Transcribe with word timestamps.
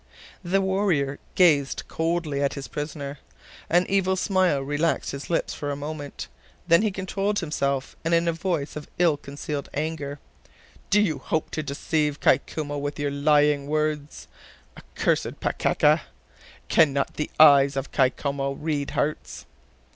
The 0.43 0.61
warrior 0.61 1.19
gazed 1.35 1.83
coldly 1.87 2.41
at 2.41 2.55
his 2.55 2.67
prisoner. 2.67 3.19
An 3.69 3.85
evil 3.87 4.15
smile 4.15 4.59
relaxed 4.61 5.11
his 5.11 5.29
lips 5.29 5.53
for 5.53 5.69
a 5.69 5.75
moment; 5.75 6.27
then 6.67 6.81
he 6.81 6.89
controlled 6.89 7.37
himself, 7.37 7.95
and 8.03 8.11
in 8.11 8.27
a 8.27 8.33
voice 8.33 8.75
of 8.75 8.89
ill 8.97 9.15
concealed 9.15 9.69
anger: 9.75 10.19
"Do 10.89 10.99
you 11.01 11.19
hope 11.19 11.51
to 11.51 11.61
deceive 11.61 12.19
Kai 12.19 12.39
Koumou 12.39 12.79
with 12.81 12.97
lying 12.97 13.67
words, 13.67 14.27
accursed 14.75 15.39
Pakeka? 15.39 16.01
Can 16.67 16.93
not 16.93 17.13
the 17.13 17.29
eyes 17.39 17.77
of 17.77 17.91
Kai 17.91 18.09
Koumou 18.09 18.57
read 18.59 18.89
hearts?" 18.97 19.45